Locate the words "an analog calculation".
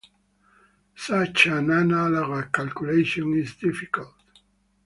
1.45-3.35